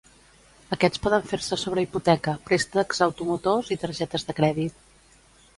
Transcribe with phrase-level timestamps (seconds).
[0.75, 4.83] Aquests poden fer-se sobre hipoteca, préstecs automotors i targetes de crèdit.